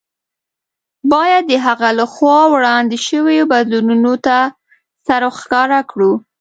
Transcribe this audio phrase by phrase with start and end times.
[1.11, 4.37] باید د هغه له خوا وړاندې شویو بدلوونکو ته
[5.05, 6.11] سر ورښکاره کړو.